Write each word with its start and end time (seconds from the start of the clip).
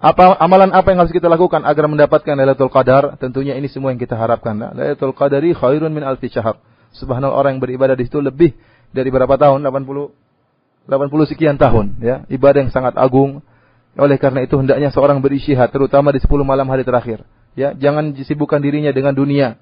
Apa 0.00 0.32
amalan 0.40 0.72
apa 0.72 0.96
yang 0.96 1.04
harus 1.04 1.12
kita 1.12 1.28
lakukan 1.28 1.60
agar 1.60 1.84
mendapatkan 1.84 2.32
Lailatul 2.32 2.72
Qadar? 2.72 3.20
Tentunya 3.20 3.52
ini 3.60 3.68
semua 3.68 3.92
yang 3.92 4.00
kita 4.00 4.16
harapkan. 4.16 4.56
Nah, 4.56 4.72
Lailatul 4.72 5.12
Qadari 5.12 5.52
khairun 5.52 5.92
min 5.92 6.00
alfi 6.00 6.32
syahr. 6.32 6.56
Subhanallah 6.96 7.36
orang 7.36 7.60
yang 7.60 7.62
beribadah 7.62 7.92
di 7.92 8.08
situ 8.08 8.16
lebih 8.16 8.56
dari 8.96 9.12
berapa 9.12 9.36
tahun? 9.36 9.60
80 9.60 10.88
80 10.88 11.30
sekian 11.36 11.60
tahun 11.60 12.00
ya. 12.00 12.24
Ibadah 12.32 12.64
yang 12.64 12.72
sangat 12.72 12.96
agung. 12.96 13.44
Oleh 13.92 14.16
karena 14.16 14.40
itu 14.40 14.56
hendaknya 14.56 14.88
seorang 14.88 15.20
berisyihad 15.20 15.68
terutama 15.68 16.16
di 16.16 16.24
10 16.24 16.32
malam 16.48 16.64
hari 16.72 16.80
terakhir. 16.80 17.20
Ya, 17.52 17.76
jangan 17.76 18.16
disibukkan 18.16 18.56
dirinya 18.64 18.96
dengan 18.96 19.12
dunia. 19.12 19.60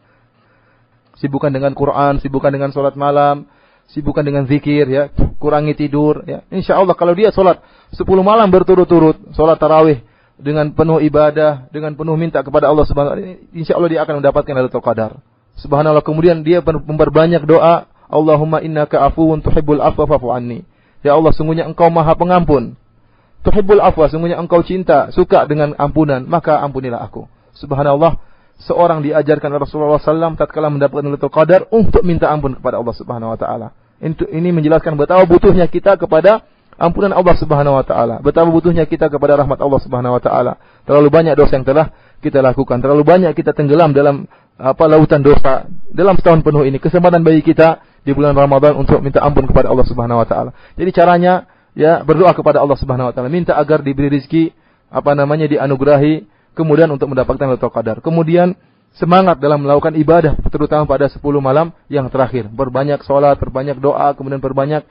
Sibukkan 1.19 1.51
dengan 1.51 1.75
Quran, 1.75 2.23
sibukkan 2.23 2.55
dengan 2.55 2.71
salat 2.71 2.95
malam, 2.95 3.51
sibukkan 3.91 4.23
dengan 4.23 4.47
zikir 4.47 4.87
ya, 4.87 5.11
kurangi 5.43 5.75
tidur 5.75 6.23
ya. 6.31 6.47
Insya 6.55 6.79
Allah 6.79 6.95
kalau 6.95 7.11
dia 7.11 7.35
salat 7.35 7.59
10 7.99 8.07
malam 8.23 8.47
berturut-turut, 8.55 9.35
salat 9.35 9.59
tarawih 9.59 10.07
dengan 10.39 10.71
penuh 10.71 11.03
ibadah, 11.03 11.67
dengan 11.75 11.99
penuh 11.99 12.15
minta 12.15 12.39
kepada 12.47 12.71
Allah 12.71 12.87
Subhanahu 12.87 13.11
wa 13.11 13.17
taala, 13.19 13.43
insya 13.51 13.75
Allah 13.75 13.91
dia 13.91 14.01
akan 14.07 14.23
mendapatkan 14.23 14.53
Lailatul 14.55 14.85
Qadar. 14.87 15.19
Subhanallah 15.59 16.07
kemudian 16.07 16.47
dia 16.47 16.63
memperbanyak 16.63 17.43
doa, 17.43 17.91
Allahumma 18.07 18.63
innaka 18.63 19.03
afuwun 19.03 19.43
tuhibbul 19.43 19.83
afwa 19.83 20.07
fa'fu 20.07 20.31
anni. 20.31 20.63
Ya 21.03 21.19
Allah, 21.19 21.35
sungguhnya 21.35 21.67
Engkau 21.67 21.91
Maha 21.91 22.15
Pengampun. 22.15 22.79
Tuhibbul 23.43 23.83
afwa, 23.83 24.07
sungguhnya 24.07 24.39
Engkau 24.39 24.63
cinta, 24.63 25.11
suka 25.11 25.45
dengan 25.51 25.75
ampunan, 25.75 26.23
maka 26.31 26.63
ampunilah 26.63 27.03
aku. 27.03 27.27
Subhanallah, 27.59 28.23
seorang 28.63 29.03
diajarkan 29.03 29.51
Rasulullah 29.59 29.99
SAW 29.99 30.39
tatkala 30.39 30.71
mendapatkan 30.71 31.03
Lailatul 31.03 31.35
Qadar 31.35 31.67
untuk 31.75 32.07
minta 32.07 32.31
ampun 32.31 32.55
kepada 32.55 32.79
Allah 32.79 32.95
Subhanahu 32.95 33.35
wa 33.35 33.39
taala. 33.39 33.69
Ini 34.03 34.55
menjelaskan 34.55 34.95
betapa 34.95 35.27
butuhnya 35.27 35.67
kita 35.67 35.99
kepada 35.99 36.47
ampunan 36.79 37.11
Allah 37.11 37.35
Subhanahu 37.37 37.75
wa 37.77 37.85
taala. 37.85 38.23
Betapa 38.23 38.49
butuhnya 38.49 38.87
kita 38.87 39.11
kepada 39.11 39.35
rahmat 39.35 39.59
Allah 39.59 39.81
Subhanahu 39.83 40.15
wa 40.17 40.23
taala. 40.23 40.57
Terlalu 40.87 41.09
banyak 41.11 41.35
dosa 41.35 41.59
yang 41.59 41.67
telah 41.67 41.91
kita 42.23 42.39
lakukan, 42.41 42.79
terlalu 42.79 43.03
banyak 43.03 43.35
kita 43.35 43.53
tenggelam 43.53 43.91
dalam 43.91 44.31
apa 44.59 44.85
lautan 44.91 45.23
dosa 45.23 45.67
dalam 45.91 46.15
setahun 46.17 46.41
penuh 46.47 46.65
ini. 46.65 46.79
Kesempatan 46.79 47.21
bagi 47.27 47.43
kita 47.43 47.83
di 48.07 48.15
bulan 48.15 48.33
Ramadan 48.33 48.79
untuk 48.79 49.03
minta 49.03 49.21
ampun 49.21 49.45
kepada 49.51 49.69
Allah 49.69 49.85
Subhanahu 49.85 50.23
wa 50.23 50.27
taala. 50.27 50.51
Jadi 50.79 50.91
caranya 50.95 51.51
ya 51.75 52.01
berdoa 52.07 52.31
kepada 52.33 52.63
Allah 52.63 52.79
Subhanahu 52.79 53.11
wa 53.11 53.13
taala, 53.13 53.29
minta 53.29 53.59
agar 53.59 53.83
diberi 53.83 54.09
rezeki 54.15 54.55
apa 54.89 55.13
namanya 55.13 55.45
dianugerahi 55.51 56.25
kemudian 56.57 56.89
untuk 56.91 57.11
mendapatkan 57.11 57.45
Lailatul 57.55 57.75
Qadar. 57.75 58.01
Kemudian 58.01 58.59
semangat 58.97 59.39
dalam 59.39 59.63
melakukan 59.63 59.95
ibadah 59.95 60.35
terutama 60.51 60.89
pada 60.89 61.07
10 61.07 61.21
malam 61.39 61.71
yang 61.87 62.11
terakhir. 62.11 62.51
Berbanyak 62.51 63.05
sholat, 63.07 63.39
berbanyak 63.39 63.79
doa, 63.79 64.17
kemudian 64.19 64.43
berbanyak 64.43 64.83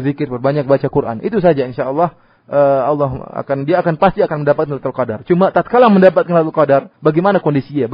zikir, 0.00 0.26
berbanyak 0.32 0.64
baca 0.64 0.88
Quran. 0.88 1.20
Itu 1.20 1.38
saja 1.38 1.68
insya 1.68 1.86
Allah 1.90 2.16
uh, 2.48 2.82
Allah 2.88 3.10
akan 3.44 3.68
dia 3.68 3.78
akan 3.84 4.00
pasti 4.00 4.24
akan 4.24 4.42
mendapatkan 4.42 4.76
Lailatul 4.76 4.96
Qadar. 4.96 5.18
Cuma 5.28 5.52
tatkala 5.52 5.92
mendapatkan 5.92 6.32
Lailatul 6.32 6.56
Qadar, 6.56 6.82
bagaimana 7.04 7.38
kondisi 7.38 7.70
dia? 7.70 7.86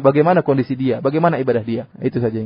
Bagaimana 0.00 0.40
kondisi 0.40 0.78
dia? 0.78 1.02
Bagaimana 1.02 1.42
ibadah 1.42 1.62
dia? 1.66 1.90
Itu 2.00 2.22
saja. 2.22 2.40